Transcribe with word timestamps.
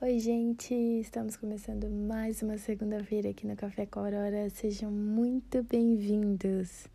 Oi, 0.00 0.20
gente! 0.20 0.72
Estamos 0.72 1.36
começando 1.36 1.90
mais 1.90 2.40
uma 2.40 2.56
segunda-feira 2.56 3.30
aqui 3.30 3.44
no 3.48 3.56
Café 3.56 3.84
com 3.84 3.98
Aurora. 3.98 4.48
Sejam 4.48 4.92
muito 4.92 5.60
bem-vindos! 5.64 6.86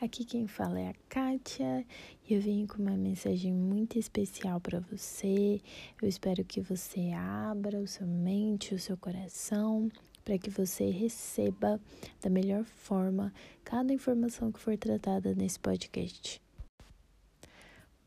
Aqui 0.00 0.24
quem 0.24 0.48
fala 0.48 0.80
é 0.80 0.88
a 0.88 0.94
Kátia 1.08 1.86
e 2.28 2.34
eu 2.34 2.40
venho 2.40 2.66
com 2.66 2.82
uma 2.82 2.96
mensagem 2.96 3.52
muito 3.52 3.96
especial 3.96 4.60
para 4.60 4.80
você. 4.80 5.60
Eu 6.02 6.08
espero 6.08 6.44
que 6.44 6.60
você 6.60 7.12
abra 7.12 7.86
seu 7.86 8.08
mente, 8.08 8.74
o 8.74 8.78
seu 8.78 8.96
coração 8.96 9.88
para 10.24 10.38
que 10.38 10.50
você 10.50 10.90
receba 10.90 11.80
da 12.20 12.30
melhor 12.30 12.64
forma 12.64 13.32
cada 13.64 13.92
informação 13.92 14.52
que 14.52 14.60
for 14.60 14.76
tratada 14.76 15.34
nesse 15.34 15.58
podcast. 15.58 16.40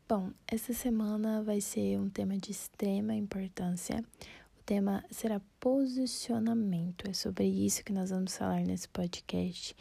Bom, 0.06 0.30
essa 0.46 0.74
semana 0.74 1.42
vai 1.42 1.60
ser 1.60 1.98
um 1.98 2.10
tema 2.10 2.36
de 2.36 2.50
extrema 2.50 3.14
importância. 3.14 4.04
Tema 4.66 5.04
será 5.10 5.42
posicionamento. 5.60 7.06
É 7.06 7.12
sobre 7.12 7.44
isso 7.44 7.84
que 7.84 7.92
nós 7.92 8.08
vamos 8.08 8.34
falar 8.34 8.62
nesse 8.62 8.88
podcast. 8.88 9.76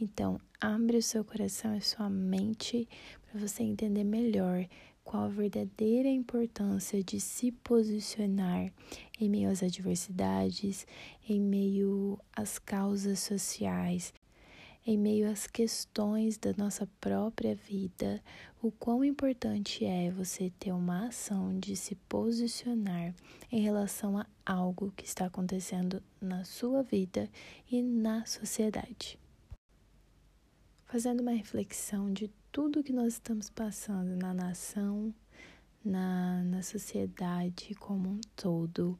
Então, 0.00 0.40
abre 0.60 0.96
o 0.96 1.02
seu 1.02 1.24
coração 1.24 1.76
e 1.76 1.80
sua 1.80 2.08
mente 2.08 2.88
para 3.26 3.40
você 3.40 3.64
entender 3.64 4.04
melhor 4.04 4.64
qual 5.02 5.24
a 5.24 5.28
verdadeira 5.28 6.08
importância 6.08 7.02
de 7.02 7.18
se 7.18 7.50
posicionar 7.50 8.72
em 9.18 9.28
meio 9.28 9.50
às 9.50 9.60
adversidades, 9.60 10.86
em 11.28 11.40
meio 11.40 12.16
às 12.32 12.60
causas 12.60 13.18
sociais, 13.18 14.14
em 14.88 14.96
meio 14.96 15.30
às 15.30 15.46
questões 15.46 16.38
da 16.38 16.54
nossa 16.56 16.88
própria 16.98 17.54
vida, 17.54 18.22
o 18.62 18.70
quão 18.70 19.04
importante 19.04 19.84
é 19.84 20.10
você 20.10 20.50
ter 20.58 20.72
uma 20.72 21.08
ação 21.08 21.60
de 21.60 21.76
se 21.76 21.94
posicionar 22.08 23.14
em 23.52 23.60
relação 23.60 24.16
a 24.16 24.26
algo 24.46 24.90
que 24.96 25.04
está 25.04 25.26
acontecendo 25.26 26.02
na 26.18 26.42
sua 26.42 26.82
vida 26.82 27.28
e 27.70 27.82
na 27.82 28.24
sociedade. 28.24 29.18
Fazendo 30.86 31.20
uma 31.20 31.32
reflexão 31.32 32.10
de 32.10 32.30
tudo 32.50 32.82
que 32.82 32.94
nós 32.94 33.12
estamos 33.12 33.50
passando 33.50 34.16
na 34.16 34.32
nação, 34.32 35.14
na, 35.84 36.42
na 36.44 36.62
sociedade 36.62 37.74
como 37.74 38.08
um 38.08 38.20
todo, 38.34 38.98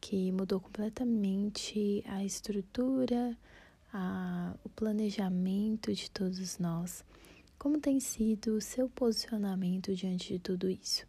que 0.00 0.32
mudou 0.32 0.60
completamente 0.60 2.02
a 2.06 2.24
estrutura, 2.24 3.36
a, 3.94 4.54
o 4.62 4.68
planejamento 4.68 5.94
de 5.94 6.10
todos 6.10 6.58
nós. 6.58 7.02
Como 7.58 7.80
tem 7.80 7.98
sido 7.98 8.56
o 8.56 8.60
seu 8.60 8.90
posicionamento 8.90 9.94
diante 9.94 10.34
de 10.34 10.38
tudo 10.38 10.68
isso? 10.68 11.06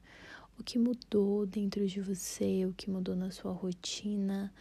O 0.58 0.64
que 0.64 0.80
mudou 0.80 1.46
dentro 1.46 1.86
de 1.86 2.00
você, 2.00 2.66
o 2.66 2.74
que 2.74 2.90
mudou 2.90 3.18
na 3.18 3.32
sua 3.32 3.52
rotina, 3.52 4.54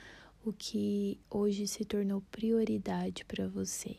o 0.45 0.53
que 0.53 1.21
hoje 1.31 1.69
se 1.69 1.85
tornou 1.85 2.21
prioridade 2.33 3.25
para 3.25 3.47
você? 3.47 3.99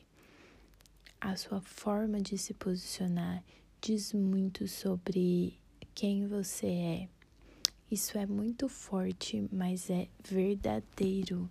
a 1.26 1.36
sua 1.36 1.60
forma 1.60 2.22
de 2.22 2.38
se 2.38 2.54
posicionar 2.54 3.44
diz 3.82 4.14
muito 4.14 4.68
sobre 4.68 5.60
quem 5.96 6.28
você 6.28 6.68
é. 6.68 7.10
Isso 7.90 8.16
é 8.16 8.28
muito 8.28 8.70
forte, 8.70 9.48
mas 9.52 9.90
é 9.90 10.08
verdadeiro. 10.24 11.50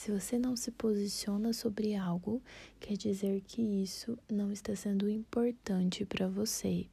Se 0.00 0.10
você 0.10 0.38
não 0.38 0.56
se 0.56 0.70
posiciona 0.70 1.52
sobre 1.52 1.94
algo, 1.94 2.42
quer 2.80 2.96
dizer 2.96 3.42
que 3.42 3.60
isso 3.60 4.18
não 4.32 4.50
está 4.50 4.74
sendo 4.74 5.10
importante 5.10 6.06
para 6.06 6.26
você. 6.26 6.86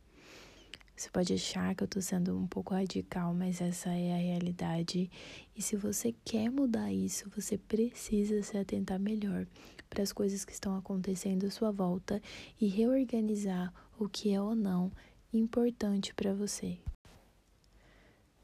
Você 0.93 1.09
pode 1.09 1.33
achar 1.33 1.73
que 1.73 1.83
eu 1.83 1.85
estou 1.85 2.01
sendo 2.01 2.37
um 2.37 2.45
pouco 2.45 2.73
radical, 2.73 3.33
mas 3.33 3.61
essa 3.61 3.91
é 3.91 4.13
a 4.13 4.17
realidade. 4.17 5.09
E 5.55 5.61
se 5.61 5.77
você 5.77 6.13
quer 6.25 6.51
mudar 6.51 6.91
isso, 6.91 7.31
você 7.33 7.57
precisa 7.57 8.43
se 8.43 8.57
atentar 8.57 8.99
melhor 8.99 9.47
para 9.89 10.03
as 10.03 10.11
coisas 10.11 10.43
que 10.43 10.51
estão 10.51 10.75
acontecendo 10.75 11.45
à 11.45 11.49
sua 11.49 11.71
volta 11.71 12.21
e 12.59 12.67
reorganizar 12.67 13.73
o 13.97 14.09
que 14.09 14.33
é 14.33 14.41
ou 14.41 14.53
não 14.53 14.91
importante 15.31 16.13
para 16.13 16.33
você. 16.33 16.77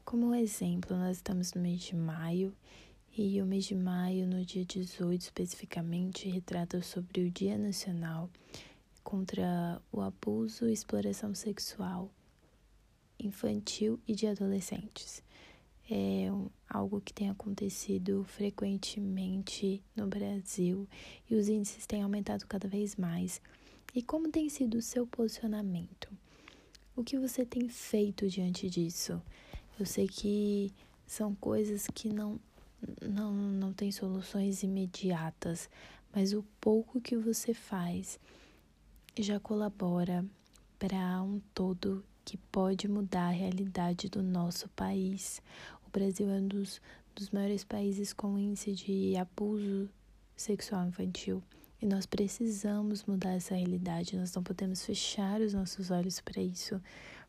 Como 0.06 0.34
exemplo, 0.34 0.96
nós 0.96 1.18
estamos 1.18 1.52
no 1.52 1.60
mês 1.60 1.82
de 1.82 1.94
maio 1.94 2.56
e 3.16 3.40
o 3.40 3.46
mês 3.46 3.64
de 3.64 3.76
maio, 3.76 4.26
no 4.26 4.44
dia 4.44 4.64
18 4.64 5.20
especificamente, 5.20 6.28
retrata 6.28 6.82
sobre 6.82 7.20
o 7.22 7.30
Dia 7.30 7.56
Nacional 7.56 8.28
contra 9.04 9.80
o 9.92 10.00
Abuso 10.00 10.68
e 10.68 10.72
Exploração 10.72 11.32
Sexual 11.32 12.10
infantil 13.20 14.00
e 14.08 14.16
de 14.16 14.26
adolescentes. 14.26 15.22
É 15.88 16.26
algo 16.68 17.00
que 17.00 17.12
tem 17.12 17.30
acontecido 17.30 18.24
frequentemente 18.24 19.80
no 19.94 20.08
Brasil 20.08 20.88
e 21.30 21.36
os 21.36 21.48
índices 21.48 21.86
têm 21.86 22.02
aumentado 22.02 22.44
cada 22.46 22.66
vez 22.66 22.96
mais. 22.96 23.40
E 23.94 24.02
como 24.02 24.28
tem 24.28 24.48
sido 24.48 24.78
o 24.78 24.82
seu 24.82 25.06
posicionamento? 25.06 26.10
O 26.96 27.04
que 27.04 27.16
você 27.16 27.46
tem 27.46 27.68
feito 27.68 28.28
diante 28.28 28.68
disso? 28.68 29.22
Eu 29.78 29.86
sei 29.86 30.08
que 30.08 30.72
são 31.06 31.32
coisas 31.36 31.86
que 31.94 32.08
não 32.08 32.40
não 33.02 33.32
não 33.32 33.72
tem 33.72 33.90
soluções 33.90 34.62
imediatas, 34.62 35.68
mas 36.14 36.32
o 36.32 36.44
pouco 36.60 37.00
que 37.00 37.16
você 37.16 37.52
faz 37.52 38.18
já 39.18 39.38
colabora 39.38 40.24
para 40.78 41.22
um 41.22 41.40
todo 41.54 42.04
que 42.24 42.36
pode 42.36 42.88
mudar 42.88 43.28
a 43.28 43.30
realidade 43.30 44.08
do 44.08 44.22
nosso 44.22 44.68
país. 44.70 45.42
O 45.86 45.90
Brasil 45.90 46.28
é 46.30 46.38
um 46.38 46.48
dos, 46.48 46.80
dos 47.14 47.30
maiores 47.30 47.62
países 47.64 48.12
com 48.12 48.38
índice 48.38 48.72
de 48.72 49.16
abuso 49.16 49.88
sexual 50.36 50.86
infantil. 50.86 51.42
E 51.80 51.86
nós 51.86 52.06
precisamos 52.06 53.04
mudar 53.04 53.34
essa 53.34 53.54
realidade, 53.54 54.16
nós 54.16 54.34
não 54.34 54.42
podemos 54.42 54.84
fechar 54.84 55.40
os 55.40 55.52
nossos 55.52 55.90
olhos 55.90 56.20
para 56.20 56.40
isso, 56.40 56.80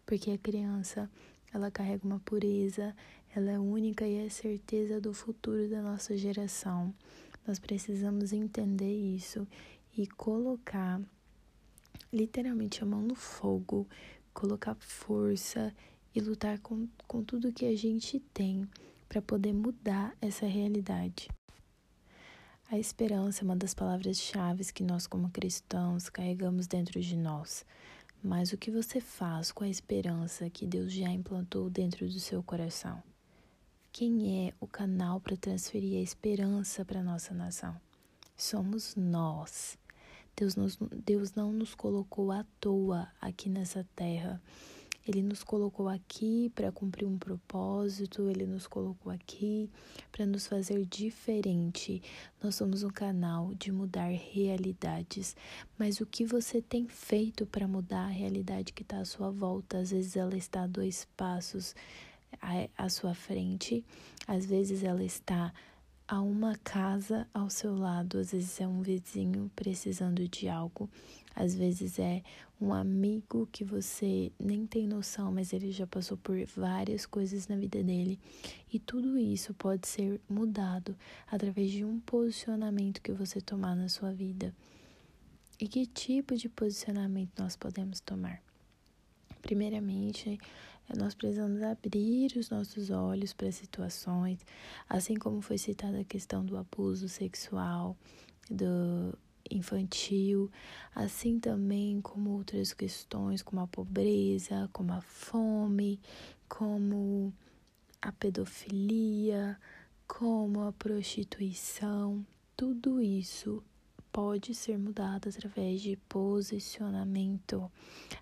porque 0.06 0.32
a 0.32 0.38
criança, 0.38 1.10
ela 1.56 1.72
carrega 1.72 2.06
uma 2.06 2.20
pureza, 2.20 2.96
ela 3.36 3.52
é 3.52 3.60
única 3.60 4.08
e 4.08 4.26
é 4.26 4.30
certeza 4.30 5.00
do 5.02 5.14
futuro 5.14 5.70
da 5.70 5.82
nossa 5.82 6.18
geração. 6.18 6.94
Nós 7.48 7.60
precisamos 7.60 8.34
entender 8.34 8.94
isso 8.94 9.48
e 9.98 10.08
colocar 10.08 11.02
literalmente 12.12 12.82
a 12.82 12.86
mão 12.86 13.02
no 13.02 13.16
fogo 13.16 13.88
colocar 14.36 14.76
força 14.76 15.74
e 16.14 16.20
lutar 16.20 16.60
com, 16.60 16.88
com 17.08 17.24
tudo 17.24 17.54
que 17.54 17.66
a 17.66 17.76
gente 17.76 18.20
tem 18.34 18.68
para 19.08 19.22
poder 19.22 19.54
mudar 19.54 20.14
essa 20.22 20.46
realidade. 20.46 21.30
A 22.70 22.78
esperança 22.78 23.44
é 23.44 23.46
uma 23.46 23.56
das 23.56 23.74
palavras-chave 23.74 24.66
que 24.74 24.84
nós, 24.84 25.08
como 25.08 25.30
cristãos, 25.30 26.10
carregamos 26.10 26.68
dentro 26.68 27.00
de 27.00 27.16
nós. 27.16 27.66
Mas 28.26 28.52
o 28.52 28.58
que 28.58 28.72
você 28.72 29.00
faz 29.00 29.52
com 29.52 29.64
a 29.64 29.70
esperança 29.70 30.50
que 30.50 30.66
Deus 30.66 30.92
já 30.92 31.12
implantou 31.12 31.70
dentro 31.70 32.08
do 32.08 32.20
seu 32.20 32.42
coração? 32.42 33.04
Quem 33.92 34.48
é 34.48 34.54
o 34.60 34.66
canal 34.66 35.20
para 35.20 35.38
transferir 35.38 36.00
a 36.00 36.02
esperança 36.02 36.84
para 36.84 37.02
a 37.02 37.04
nossa 37.04 37.36
nação? 37.36 37.80
Somos 38.36 38.96
nós. 38.96 39.78
Deus, 40.36 40.56
nos, 40.56 40.76
Deus 41.06 41.36
não 41.36 41.54
nos 41.54 41.76
colocou 41.76 42.32
à 42.32 42.44
toa 42.60 43.08
aqui 43.22 43.48
nessa 43.48 43.86
terra. 43.96 44.42
Ele 45.08 45.22
nos 45.22 45.44
colocou 45.44 45.88
aqui 45.88 46.52
para 46.56 46.72
cumprir 46.72 47.06
um 47.06 47.18
propósito, 47.18 48.28
ele 48.28 48.46
nos 48.46 48.66
colocou 48.66 49.12
aqui 49.12 49.70
para 50.12 50.26
nos 50.26 50.48
fazer 50.48 50.84
diferente. 50.86 52.02
Nós 52.42 52.56
somos 52.56 52.82
um 52.82 52.90
canal 52.90 53.54
de 53.54 53.72
mudar 53.72 54.10
realidades, 54.10 55.36
mas 55.78 56.02
o 56.02 56.08
que 56.08 56.26
você 56.26 56.60
tem 56.60 56.88
feito 56.88 57.46
para 57.46 57.68
mudar 57.68 58.06
a 58.06 58.10
realidade 58.10 58.74
que 58.74 58.82
está 58.82 59.00
à 59.00 59.06
sua 59.06 59.30
volta? 59.30 59.78
Às 59.78 59.92
vezes 59.92 60.16
ela 60.16 60.36
está 60.36 60.64
a 60.64 60.68
dois 60.68 61.08
passos 61.16 61.76
à, 62.42 62.68
à 62.86 62.90
sua 62.90 63.14
frente, 63.14 63.86
às 64.28 64.46
vezes 64.46 64.84
ela 64.84 65.04
está 65.04 65.54
Há 66.08 66.22
uma 66.22 66.56
casa 66.58 67.28
ao 67.34 67.50
seu 67.50 67.76
lado, 67.76 68.20
às 68.20 68.32
vezes 68.32 68.62
é 68.62 68.68
um 68.68 68.84
vizinho 68.84 69.50
precisando 69.56 70.28
de 70.28 70.48
algo, 70.48 70.88
às 71.36 71.56
vezes 71.56 71.98
é 71.98 72.22
um 72.62 72.72
amigo 72.72 73.50
que 73.52 73.64
você 73.64 74.32
nem 74.40 74.68
tem 74.68 74.88
noção, 74.88 75.32
mas 75.32 75.52
ele 75.52 75.72
já 75.72 75.88
passou 75.88 76.16
por 76.16 76.38
várias 76.46 77.08
coisas 77.08 77.48
na 77.48 77.56
vida 77.56 77.84
dele. 77.84 78.20
E 78.72 78.78
tudo 78.78 79.18
isso 79.18 79.52
pode 79.56 79.88
ser 79.88 80.22
mudado 80.30 80.96
através 81.26 81.72
de 81.72 81.84
um 81.84 82.00
posicionamento 82.00 83.02
que 83.02 83.12
você 83.12 83.42
tomar 83.42 83.76
na 83.76 83.90
sua 83.90 84.14
vida. 84.14 84.54
E 85.60 85.68
que 85.68 85.88
tipo 85.88 86.36
de 86.36 86.48
posicionamento 86.48 87.32
nós 87.40 87.56
podemos 87.56 88.00
tomar? 88.00 88.45
Primeiramente, 89.46 90.40
nós 90.98 91.14
precisamos 91.14 91.62
abrir 91.62 92.36
os 92.36 92.50
nossos 92.50 92.90
olhos 92.90 93.32
para 93.32 93.52
situações, 93.52 94.44
assim 94.90 95.14
como 95.14 95.40
foi 95.40 95.60
citada 95.60 96.00
a 96.00 96.04
questão 96.04 96.44
do 96.44 96.58
abuso 96.58 97.08
sexual, 97.08 97.96
do, 98.50 99.16
infantil, 99.52 100.50
assim 100.96 101.40
também 101.40 102.02
como 102.02 102.32
outras 102.32 102.74
questões, 102.74 103.44
como 103.44 103.62
a 103.62 103.68
pobreza, 103.68 104.68
como 104.74 104.94
a 104.94 105.02
fome, 105.02 106.00
como 106.50 107.32
a 108.02 108.12
pedofilia, 108.12 109.60
como 110.08 110.62
a 110.62 110.72
prostituição. 110.74 112.26
Tudo 112.58 113.00
isso 113.00 113.64
pode 114.16 114.56
ser 114.56 114.78
mudado 114.78 115.28
através 115.28 115.82
de 115.82 115.98
posicionamento, 116.08 117.70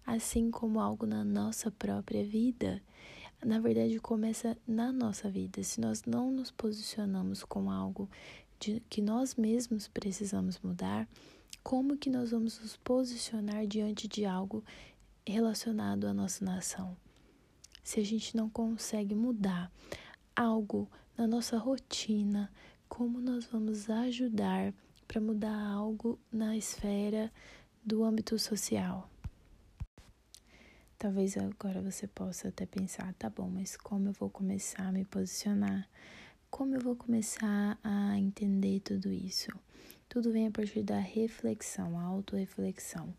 assim 0.04 0.50
como 0.50 0.80
algo 0.80 1.06
na 1.06 1.24
nossa 1.24 1.70
própria 1.70 2.26
vida. 2.26 2.82
Na 3.46 3.60
verdade, 3.60 4.00
começa 4.00 4.58
na 4.68 4.92
nossa 4.92 5.30
vida. 5.30 5.62
Se 5.62 5.80
nós 5.80 6.02
não 6.04 6.32
nos 6.32 6.50
posicionamos 6.50 7.44
com 7.44 7.70
algo 7.70 8.10
de, 8.60 8.82
que 8.90 9.04
nós 9.04 9.36
mesmos 9.36 9.88
precisamos 9.88 10.58
mudar, 10.64 11.08
como 11.62 11.96
que 11.96 12.10
nós 12.10 12.32
vamos 12.32 12.60
nos 12.60 12.76
posicionar 12.76 13.68
diante 13.68 14.08
de 14.08 14.26
algo 14.26 14.64
relacionado 15.28 16.08
à 16.08 16.14
nossa 16.14 16.44
nação? 16.44 16.98
Se 17.84 18.00
a 18.00 18.04
gente 18.04 18.36
não 18.36 18.50
consegue 18.50 19.14
mudar 19.14 19.72
algo 20.36 20.90
na 21.16 21.28
nossa 21.28 21.56
rotina, 21.60 22.52
como 22.90 23.22
nós 23.22 23.46
vamos 23.46 23.92
ajudar 23.92 24.74
para 25.14 25.22
mudar 25.22 25.56
algo 25.56 26.20
na 26.32 26.58
esfera 26.58 27.32
do 27.86 28.04
âmbito 28.04 28.40
social. 28.40 29.08
Talvez 30.98 31.38
agora 31.38 31.84
você 31.84 32.08
possa 32.08 32.48
até 32.48 32.66
pensar, 32.66 33.14
tá 33.14 33.30
bom, 33.30 33.48
mas 33.48 33.78
como 33.78 34.10
eu 34.10 34.14
vou 34.14 34.28
começar 34.28 34.88
a 34.88 34.92
me 34.92 35.06
posicionar? 35.06 35.88
Como 36.50 36.74
eu 36.74 36.82
vou 36.82 36.96
começar 36.96 37.78
a 37.84 38.18
entender 38.18 38.80
tudo 38.80 39.12
isso? 39.12 39.52
Tudo 40.10 40.32
vem 40.32 40.48
a 40.48 40.52
partir 40.52 40.82
da 40.82 40.98
reflexão, 40.98 42.00
a 42.00 42.04
autorreflexão. 42.06 43.14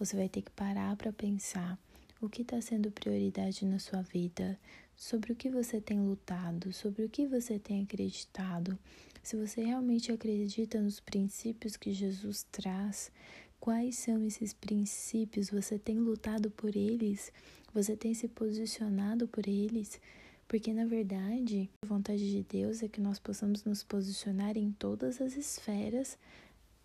Você 0.00 0.16
vai 0.16 0.28
ter 0.28 0.42
que 0.42 0.50
parar 0.50 0.96
para 0.96 1.12
pensar 1.12 1.78
o 2.20 2.28
que 2.28 2.42
está 2.42 2.60
sendo 2.60 2.90
prioridade 2.90 3.64
na 3.64 3.78
sua 3.78 4.02
vida, 4.02 4.58
sobre 4.96 5.32
o 5.32 5.36
que 5.36 5.48
você 5.48 5.80
tem 5.80 6.00
lutado, 6.00 6.72
sobre 6.72 7.04
o 7.04 7.08
que 7.08 7.24
você 7.24 7.56
tem 7.56 7.84
acreditado, 7.84 8.76
se 9.26 9.34
você 9.34 9.60
realmente 9.60 10.12
acredita 10.12 10.80
nos 10.80 11.00
princípios 11.00 11.76
que 11.76 11.92
Jesus 11.92 12.46
traz, 12.52 13.10
quais 13.58 13.98
são 13.98 14.24
esses 14.24 14.54
princípios? 14.54 15.50
Você 15.50 15.80
tem 15.80 15.98
lutado 15.98 16.48
por 16.48 16.76
eles? 16.76 17.32
Você 17.74 17.96
tem 17.96 18.14
se 18.14 18.28
posicionado 18.28 19.26
por 19.26 19.48
eles? 19.48 20.00
Porque 20.46 20.72
na 20.72 20.84
verdade, 20.84 21.68
a 21.82 21.86
vontade 21.88 22.30
de 22.30 22.44
Deus 22.44 22.84
é 22.84 22.88
que 22.88 23.00
nós 23.00 23.18
possamos 23.18 23.64
nos 23.64 23.82
posicionar 23.82 24.56
em 24.56 24.70
todas 24.70 25.20
as 25.20 25.36
esferas 25.36 26.16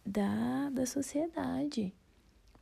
da, 0.04 0.72
da 0.72 0.88
sociedade. 0.88 1.94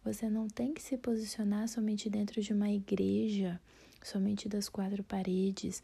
Você 0.03 0.29
não 0.29 0.49
tem 0.49 0.73
que 0.73 0.81
se 0.81 0.97
posicionar 0.97 1.69
somente 1.69 2.09
dentro 2.09 2.41
de 2.41 2.51
uma 2.51 2.69
igreja, 2.69 3.61
somente 4.03 4.49
das 4.49 4.67
quatro 4.67 5.05
paredes. 5.05 5.81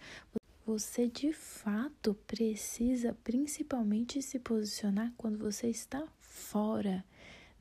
Você 0.65 1.07
de 1.07 1.31
fato 1.31 2.15
precisa 2.25 3.15
principalmente 3.23 4.19
se 4.19 4.39
posicionar 4.39 5.13
quando 5.15 5.37
você 5.37 5.67
está 5.67 6.03
fora 6.19 7.05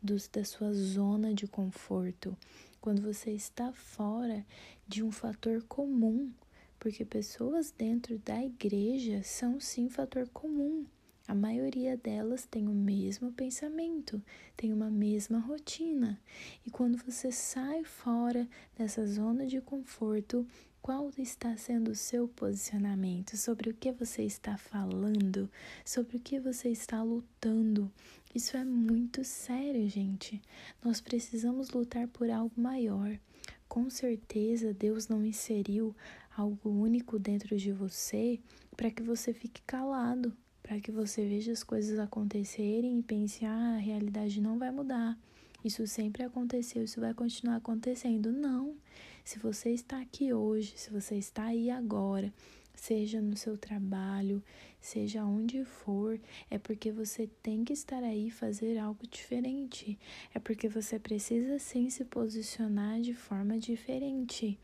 dos, 0.02 0.26
da 0.26 0.42
sua 0.42 0.72
zona 0.72 1.34
de 1.34 1.46
conforto, 1.46 2.34
quando 2.80 3.02
você 3.02 3.30
está 3.32 3.70
fora 3.74 4.42
de 4.88 5.04
um 5.04 5.12
fator 5.12 5.62
comum, 5.64 6.32
porque 6.80 7.04
pessoas 7.04 7.70
dentro 7.70 8.18
da 8.20 8.42
igreja 8.42 9.22
são 9.22 9.60
sim 9.60 9.90
fator 9.90 10.26
comum. 10.30 10.86
A 11.28 11.34
maioria 11.34 11.98
delas 11.98 12.46
tem 12.46 12.68
o 12.68 12.74
mesmo 12.74 13.30
pensamento, 13.32 14.22
tem 14.56 14.72
uma 14.72 14.88
mesma 14.88 15.38
rotina. 15.38 16.18
E 16.66 16.70
quando 16.70 16.96
você 16.96 17.30
sai 17.30 17.84
fora 17.84 18.48
dessa 18.78 19.06
zona 19.06 19.46
de 19.46 19.60
conforto, 19.60 20.46
qual 20.84 21.10
está 21.16 21.56
sendo 21.56 21.92
o 21.92 21.94
seu 21.94 22.28
posicionamento? 22.28 23.38
Sobre 23.38 23.70
o 23.70 23.74
que 23.74 23.90
você 23.90 24.22
está 24.22 24.58
falando? 24.58 25.50
Sobre 25.82 26.18
o 26.18 26.20
que 26.20 26.38
você 26.38 26.68
está 26.68 27.02
lutando? 27.02 27.90
Isso 28.34 28.54
é 28.54 28.62
muito 28.62 29.24
sério, 29.24 29.88
gente. 29.88 30.42
Nós 30.84 31.00
precisamos 31.00 31.70
lutar 31.70 32.06
por 32.08 32.28
algo 32.28 32.52
maior. 32.60 33.18
Com 33.66 33.88
certeza, 33.88 34.74
Deus 34.74 35.08
não 35.08 35.24
inseriu 35.24 35.96
algo 36.36 36.68
único 36.68 37.18
dentro 37.18 37.56
de 37.56 37.72
você 37.72 38.38
para 38.76 38.90
que 38.90 39.02
você 39.02 39.32
fique 39.32 39.62
calado, 39.62 40.36
para 40.62 40.78
que 40.80 40.92
você 40.92 41.26
veja 41.26 41.52
as 41.52 41.64
coisas 41.64 41.98
acontecerem 41.98 42.98
e 42.98 43.02
pense: 43.02 43.46
ah, 43.46 43.76
a 43.76 43.78
realidade 43.78 44.38
não 44.38 44.58
vai 44.58 44.70
mudar. 44.70 45.18
Isso 45.64 45.86
sempre 45.86 46.22
aconteceu, 46.24 46.84
isso 46.84 47.00
vai 47.00 47.14
continuar 47.14 47.56
acontecendo. 47.56 48.30
Não. 48.30 48.76
Se 49.24 49.38
você 49.38 49.70
está 49.70 50.02
aqui 50.02 50.34
hoje, 50.34 50.74
se 50.76 50.90
você 50.90 51.16
está 51.16 51.44
aí 51.44 51.70
agora, 51.70 52.30
seja 52.74 53.22
no 53.22 53.34
seu 53.38 53.56
trabalho, 53.56 54.44
seja 54.78 55.24
onde 55.24 55.64
for, 55.64 56.20
é 56.50 56.58
porque 56.58 56.92
você 56.92 57.26
tem 57.42 57.64
que 57.64 57.72
estar 57.72 58.02
aí 58.04 58.30
fazer 58.30 58.76
algo 58.76 59.06
diferente. 59.06 59.98
É 60.34 60.38
porque 60.38 60.68
você 60.68 60.98
precisa 60.98 61.58
sim 61.58 61.88
se 61.88 62.04
posicionar 62.04 63.00
de 63.00 63.14
forma 63.14 63.58
diferente. 63.58 64.58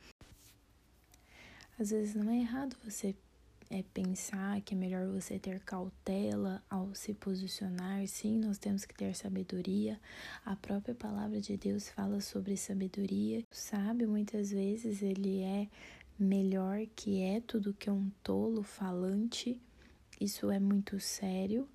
Às 1.79 1.91
vezes 1.91 2.15
não 2.15 2.31
é 2.31 2.41
errado 2.41 2.77
você 2.85 3.17
é 3.70 3.84
pensar 3.94 4.61
que 4.62 4.75
é 4.75 4.76
melhor 4.76 5.06
você 5.06 5.38
ter 5.38 5.61
cautela 5.61 6.61
ao 6.69 6.93
se 6.93 7.14
posicionar. 7.14 8.05
Sim, 8.08 8.38
nós 8.38 8.58
temos 8.58 8.84
que 8.84 8.93
ter 8.93 9.14
sabedoria. 9.14 9.99
A 10.44 10.56
própria 10.56 10.94
palavra 10.94 11.40
de 11.40 11.56
Deus 11.56 11.88
fala 11.88 12.20
sobre 12.20 12.56
sabedoria. 12.56 13.44
Sábio, 13.52 14.08
muitas 14.08 14.50
vezes, 14.50 15.02
ele 15.02 15.40
é 15.43 15.69
melhor 16.19 16.81
quieto 16.96 17.61
do 17.61 17.72
que 17.72 17.88
um 17.88 18.11
tolo 18.25 18.64
falante. 18.64 19.61
Isso 20.20 20.50
é 20.50 20.58
muito 20.58 20.99
sério. 20.99 21.69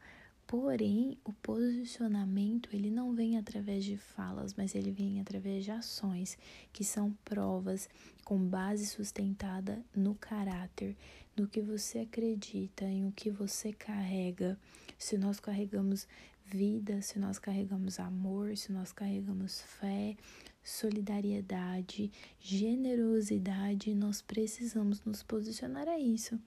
Porém, 0.45 1.18
o 1.24 1.33
posicionamento 1.33 2.69
ele 2.71 2.92
não 2.92 3.15
vem 3.15 3.36
através 3.36 3.83
de 3.83 3.97
falas, 3.97 4.53
mas 4.53 4.75
ele 4.75 4.92
vem 4.92 5.19
através 5.19 5.63
de 5.63 5.71
ações, 5.71 6.38
que 6.71 6.83
são 6.83 7.18
provas 7.25 7.89
com 8.24 8.38
base 8.38 8.86
sustentada 8.86 9.83
no 9.95 10.13
caráter, 10.13 10.95
no 11.36 11.48
que 11.48 11.62
você 11.62 12.00
acredita, 12.00 12.86
em 12.86 13.06
o 13.06 13.12
que 13.12 13.30
você 13.30 13.74
carrega. 13.74 14.58
Se 14.98 15.18
nós 15.18 15.40
carregamos 15.40 16.08
vida, 16.46 17.02
se 17.02 17.20
nós 17.20 17.40
carregamos 17.40 18.00
amor, 18.00 18.56
se 18.56 18.72
nós 18.72 18.94
carregamos 18.94 19.62
fé, 19.62 20.16
solidariedade, 20.64 22.12
generosidade, 22.40 23.94
nós 23.94 24.21
precisamos 24.21 25.04
nos 25.04 25.21
posicionar 25.24 25.88
a 25.88 26.00
isso. 26.00 26.40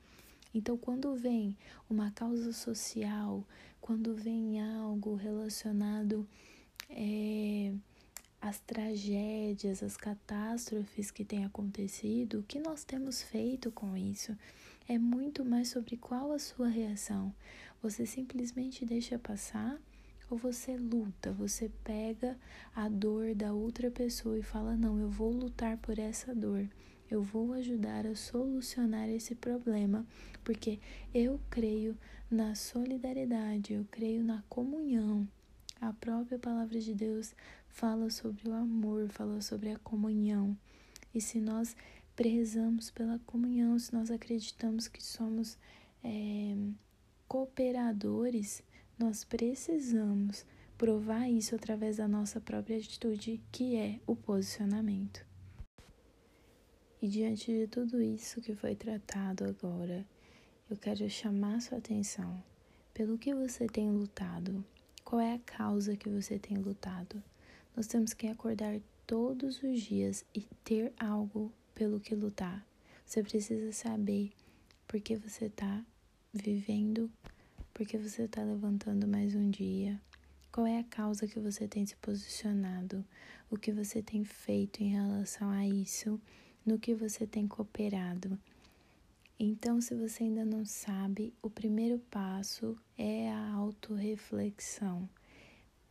Então, 0.55 0.77
quando 0.79 1.15
vem 1.15 1.57
uma 1.91 2.11
causa 2.11 2.53
social, 2.53 3.45
quando 3.81 4.15
vem 4.15 4.61
algo 4.61 5.15
relacionado 5.15 6.27
é, 6.89 7.73
às 8.41 8.59
tragédias, 8.61 9.83
às 9.83 9.97
catástrofes 9.97 11.11
que 11.11 11.25
têm 11.25 11.45
acontecido, 11.45 12.41
o 12.41 12.43
que 12.43 12.59
nós 12.59 12.83
temos 12.83 13.23
feito 13.23 13.71
com 13.71 13.97
isso? 13.97 14.37
É 14.91 14.97
muito 14.97 15.45
mais 15.45 15.69
sobre 15.69 15.99
qual 15.99 16.33
a 16.33 16.39
sua 16.39 16.67
reação. 16.67 17.35
Você 17.83 18.07
simplesmente 18.07 18.87
deixa 18.87 19.19
passar 19.19 19.79
ou 20.31 20.39
você 20.39 20.79
luta, 20.79 21.31
você 21.31 21.71
pega 21.85 22.39
a 22.75 22.89
dor 22.89 23.35
da 23.35 23.53
outra 23.53 23.91
pessoa 23.91 24.39
e 24.39 24.43
fala: 24.43 24.79
Não, 24.79 24.99
eu 24.99 25.11
vou 25.11 25.31
lutar 25.31 25.77
por 25.77 25.99
essa 25.99 26.35
dor. 26.35 26.67
Eu 27.11 27.23
vou 27.23 27.53
ajudar 27.53 28.07
a 28.07 28.15
solucionar 28.15 29.11
esse 29.11 29.35
problema, 29.35 30.07
porque 30.43 30.81
eu 31.13 31.39
creio 31.51 31.95
na 32.31 32.55
solidariedade, 32.55 33.75
eu 33.75 33.87
creio 33.91 34.25
na 34.25 34.43
comunhão. 34.49 35.29
A 35.83 35.93
própria 35.93 36.39
palavra 36.39 36.81
de 36.81 36.95
Deus 36.95 37.35
fala 37.69 38.09
sobre 38.09 38.49
o 38.49 38.55
amor, 38.55 39.11
fala 39.11 39.43
sobre 39.43 39.71
a 39.71 39.79
comunhão. 39.79 40.57
E 41.15 41.21
se 41.21 41.41
nós 41.41 41.75
prezamos 42.19 42.91
pela 42.91 43.21
comunhão, 43.21 43.79
se 43.79 43.95
nós 43.95 44.11
acreditamos 44.11 44.89
que 44.89 45.01
somos 45.01 45.57
é, 46.03 46.57
cooperadores, 47.29 48.61
nós 48.99 49.23
precisamos 49.23 50.45
provar 50.77 51.29
isso 51.29 51.55
através 51.55 51.99
da 51.99 52.09
nossa 52.09 52.41
própria 52.41 52.77
atitude, 52.77 53.41
que 53.53 53.77
é 53.77 54.01
o 54.05 54.17
posicionamento. 54.17 55.25
E 57.01 57.07
diante 57.07 57.53
de 57.53 57.69
tudo 57.69 58.03
isso 58.03 58.41
que 58.41 58.53
foi 58.53 58.75
tratado 58.75 59.45
agora, 59.45 60.05
eu 60.69 60.77
quero 60.77 61.09
chamar 61.09 61.63
sua 61.63 61.79
atenção 61.79 62.43
pelo 62.93 63.17
que 63.17 63.33
você 63.33 63.69
tem 63.69 63.93
lutado. 63.93 64.65
Qual 65.05 65.21
é 65.21 65.35
a 65.35 65.39
causa 65.39 65.97
que 65.97 66.09
você 66.09 66.37
tem 66.37 66.57
lutado? 66.57 67.23
Nós 67.77 67.87
temos 67.87 68.13
que 68.13 68.27
acordar 68.27 68.81
todos 69.07 69.63
os 69.63 69.81
dias 69.81 70.25
e 70.35 70.41
ter 70.65 70.93
algo 70.99 71.53
pelo 71.79 72.01
que 72.01 72.13
lutar. 72.13 72.67
Você 73.07 73.23
precisa 73.23 73.71
saber 73.71 74.33
por 74.89 75.01
que 75.01 75.15
você 75.15 75.45
está 75.45 75.81
vivendo, 76.35 77.09
por 77.73 77.87
que 77.87 77.97
você 77.97 78.25
está 78.25 78.43
levantando 78.43 79.07
mais 79.07 79.37
um 79.37 79.49
dia, 79.49 80.01
Qual 80.51 80.67
é 80.67 80.81
a 80.81 80.85
causa 80.85 81.29
que 81.29 81.39
você 81.39 81.69
tem 81.69 81.87
se 81.87 81.95
posicionado? 81.97 83.05
O 83.49 83.57
que 83.57 83.71
você 83.71 84.03
tem 84.03 84.25
feito 84.25 84.83
em 84.83 84.89
relação 84.89 85.51
a 85.51 85.65
isso? 85.65 86.21
No 86.67 86.81
que 86.81 86.95
você 86.95 87.29
tem 87.29 87.47
cooperado? 87.47 88.37
Então, 89.39 89.81
se 89.81 89.95
você 89.95 90.25
ainda 90.25 90.45
não 90.45 90.65
sabe, 90.65 91.33
o 91.41 91.49
primeiro 91.49 92.01
passo 92.11 92.77
é 92.97 93.31
a 93.31 93.53
autorreflexão. 93.53 95.09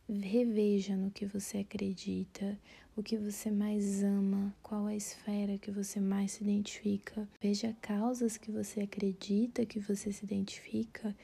Reveja 0.06 0.96
no 0.96 1.10
que 1.10 1.24
você 1.24 1.58
acredita, 1.58 2.58
o 2.98 3.02
que 3.02 3.16
você 3.16 3.48
mais 3.48 4.02
ama, 4.02 4.52
qual 4.60 4.86
a 4.86 4.96
esfera 4.96 5.56
que 5.56 5.70
você 5.70 6.00
mais 6.00 6.32
se 6.32 6.42
identifica. 6.42 7.28
Veja 7.40 7.72
causas 7.80 8.36
que 8.36 8.50
você 8.50 8.80
acredita, 8.80 9.64
que 9.64 9.78
você 9.78 10.12
se 10.12 10.24
identifica 10.24 11.14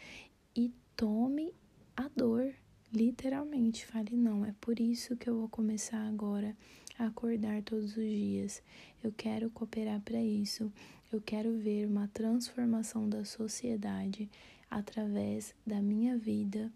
e 0.55 0.73
tome 0.97 1.53
a 1.97 2.09
dor. 2.15 2.55
Literalmente, 2.93 3.85
fale 3.87 4.15
não, 4.15 4.45
é 4.45 4.55
por 4.61 4.79
isso 4.79 5.17
que 5.17 5.29
eu 5.29 5.37
vou 5.37 5.49
começar 5.49 5.99
agora 6.07 6.57
a 6.97 7.07
acordar 7.07 7.61
todos 7.65 7.97
os 7.97 8.05
dias. 8.05 8.63
Eu 9.03 9.11
quero 9.11 9.51
cooperar 9.51 10.01
para 10.01 10.23
isso. 10.23 10.73
Eu 11.13 11.21
quero 11.21 11.59
ver 11.59 11.89
uma 11.89 12.07
transformação 12.07 13.09
da 13.09 13.25
sociedade 13.25 14.31
através 14.71 15.53
da 15.67 15.83
minha 15.83 16.17
vida 16.17 16.71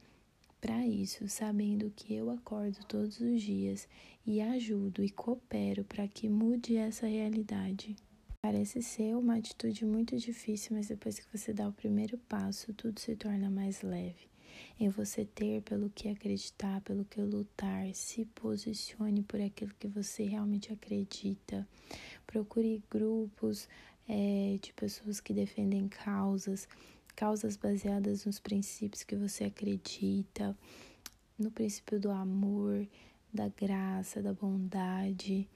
para 0.61 0.87
isso, 0.87 1.29
sabendo 1.29 1.93
que 1.95 2.15
eu 2.15 2.31
acordo 2.31 2.85
todos 2.87 3.21
os 3.21 3.41
dias 3.41 3.89
e 4.27 4.41
ajudo 4.41 5.05
e 5.05 5.11
coopero 5.11 5.85
para 5.85 6.07
que 6.09 6.29
mude 6.29 6.77
essa 6.77 7.07
realidade. 7.07 7.97
Parece 8.41 8.83
ser 8.83 9.17
uma 9.17 9.37
atitude 9.37 9.85
muito 9.85 10.17
difícil, 10.17 10.77
mas 10.77 10.89
depois 10.89 11.19
que 11.19 11.37
você 11.37 11.53
dá 11.53 11.69
o 11.69 11.73
primeiro 11.73 12.17
passo, 12.29 12.73
tudo 12.73 13.01
se 13.01 13.17
torna 13.17 13.51
mais 13.51 13.83
leve. 13.83 14.29
Em 14.79 14.89
você 14.89 15.25
ter 15.25 15.63
pelo 15.63 15.91
que 15.91 16.09
acreditar, 16.09 16.81
pelo 16.83 17.05
que 17.05 17.21
lutar, 17.21 17.93
se 17.95 18.25
posicione 18.27 19.23
por 19.23 19.41
aquilo 19.41 19.73
que 19.79 19.89
você 19.89 20.25
realmente 20.25 20.73
acredita. 20.73 21.67
Procure 22.27 22.83
grupos 22.91 23.69
é, 24.09 24.57
de 24.61 24.73
pessoas 24.73 25.21
que 25.21 25.33
defendem 25.33 25.89
causas, 25.89 26.69
causas 27.19 27.57
baseadas 27.57 28.25
nos 28.25 28.39
princípios 28.39 29.03
que 29.03 29.17
você 29.17 29.43
acredita, 29.43 30.57
no 31.37 31.51
princípio 31.51 31.99
do 31.99 32.13
amor, 32.13 32.87
da 33.35 33.49
graça, 33.49 34.23
da 34.23 34.33
bondade. 34.33 35.49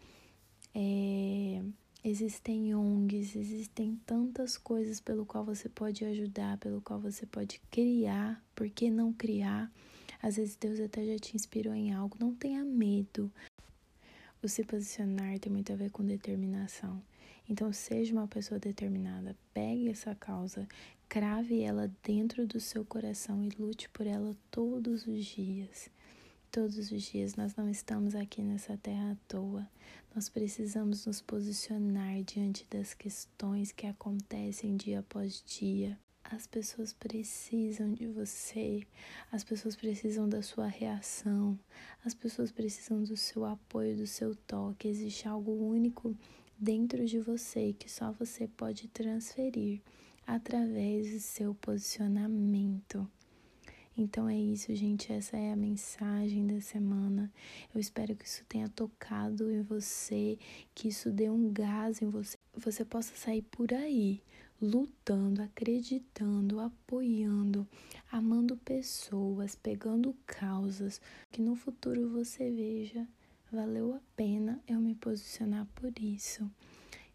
É, 0.74 1.62
existem 2.02 2.74
ONGs, 2.74 3.36
existem 3.36 3.94
tantas 4.04 4.58
coisas 4.58 4.98
pelo 4.98 5.24
qual 5.24 5.44
você 5.44 5.68
pode 5.68 6.04
ajudar, 6.04 6.58
pelo 6.58 6.80
qual 6.80 6.98
você 6.98 7.26
pode 7.26 7.60
criar. 7.70 8.44
Por 8.56 8.68
que 8.68 8.90
não 8.90 9.12
criar? 9.12 9.70
Às 10.20 10.38
vezes 10.38 10.56
Deus 10.56 10.80
até 10.80 11.06
já 11.06 11.16
te 11.16 11.36
inspirou 11.36 11.74
em 11.74 11.92
algo. 11.92 12.16
Não 12.18 12.34
tenha 12.34 12.64
medo. 12.64 13.30
O 14.42 14.48
se 14.48 14.64
posicionar 14.64 15.38
tem 15.38 15.52
muito 15.52 15.72
a 15.72 15.76
ver 15.76 15.92
com 15.92 16.04
determinação. 16.04 17.00
Então, 17.52 17.70
seja 17.70 18.14
uma 18.14 18.26
pessoa 18.26 18.58
determinada, 18.58 19.36
pegue 19.52 19.90
essa 19.90 20.14
causa, 20.14 20.66
crave 21.06 21.60
ela 21.60 21.92
dentro 22.02 22.46
do 22.46 22.58
seu 22.58 22.82
coração 22.82 23.44
e 23.44 23.50
lute 23.50 23.90
por 23.90 24.06
ela 24.06 24.34
todos 24.50 25.06
os 25.06 25.22
dias. 25.22 25.90
Todos 26.50 26.90
os 26.90 27.02
dias 27.02 27.34
nós 27.34 27.54
não 27.54 27.68
estamos 27.68 28.14
aqui 28.14 28.42
nessa 28.42 28.78
terra 28.78 29.12
à 29.12 29.16
toa. 29.28 29.68
Nós 30.14 30.30
precisamos 30.30 31.04
nos 31.04 31.20
posicionar 31.20 32.22
diante 32.22 32.66
das 32.70 32.94
questões 32.94 33.70
que 33.70 33.86
acontecem 33.86 34.74
dia 34.74 35.00
após 35.00 35.44
dia. 35.46 35.98
As 36.24 36.46
pessoas 36.46 36.94
precisam 36.94 37.92
de 37.92 38.06
você, 38.06 38.86
as 39.30 39.44
pessoas 39.44 39.76
precisam 39.76 40.26
da 40.26 40.40
sua 40.40 40.68
reação, 40.68 41.58
as 42.02 42.14
pessoas 42.14 42.50
precisam 42.50 43.04
do 43.04 43.14
seu 43.14 43.44
apoio, 43.44 43.94
do 43.94 44.06
seu 44.06 44.34
toque. 44.34 44.88
Existe 44.88 45.28
algo 45.28 45.52
único 45.52 46.16
dentro 46.62 47.04
de 47.04 47.18
você 47.18 47.74
que 47.76 47.90
só 47.90 48.12
você 48.12 48.46
pode 48.46 48.86
transferir 48.86 49.80
através 50.24 51.10
do 51.10 51.18
seu 51.18 51.56
posicionamento. 51.56 53.04
Então 53.98 54.28
é 54.28 54.38
isso, 54.38 54.72
gente. 54.72 55.12
Essa 55.12 55.36
é 55.36 55.52
a 55.52 55.56
mensagem 55.56 56.46
da 56.46 56.60
semana. 56.60 57.32
Eu 57.74 57.80
espero 57.80 58.14
que 58.14 58.24
isso 58.24 58.44
tenha 58.48 58.68
tocado 58.68 59.50
em 59.50 59.60
você, 59.60 60.38
que 60.72 60.86
isso 60.86 61.10
dê 61.10 61.28
um 61.28 61.52
gás 61.52 62.00
em 62.00 62.08
você. 62.08 62.38
Você 62.56 62.84
possa 62.84 63.12
sair 63.16 63.42
por 63.42 63.74
aí 63.74 64.22
lutando, 64.60 65.42
acreditando, 65.42 66.60
apoiando, 66.60 67.66
amando 68.12 68.56
pessoas, 68.58 69.56
pegando 69.56 70.16
causas, 70.24 71.00
que 71.32 71.42
no 71.42 71.56
futuro 71.56 72.08
você 72.08 72.48
veja 72.52 73.04
valeu 73.52 73.94
a 73.94 74.00
pena 74.16 74.58
eu 74.66 74.80
me 74.80 74.94
posicionar 74.94 75.66
por 75.74 75.92
isso. 76.00 76.50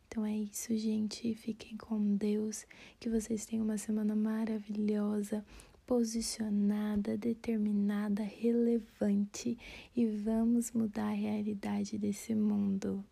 Então 0.08 0.24
é 0.24 0.38
isso, 0.38 0.78
gente. 0.78 1.34
Fiquem 1.34 1.76
com 1.76 2.16
Deus. 2.16 2.66
Que 3.00 3.10
vocês 3.10 3.46
tenham 3.46 3.66
uma 3.66 3.78
semana 3.78 4.16
maravilhosa, 4.16 5.44
posicionada, 5.86 7.18
determinada, 7.18 8.24
relevante 8.24 9.58
e 9.96 10.06
vamos 10.06 10.72
mudar 10.72 11.08
a 11.08 11.16
realidade 11.16 11.98
desse 11.98 12.36
mundo. 12.36 13.04